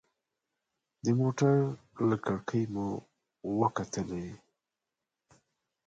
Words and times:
له 1.03 1.11
موټر 1.19 1.53
کړکۍ 1.95 2.63
مې 2.73 2.87
وکتلې. 3.59 4.27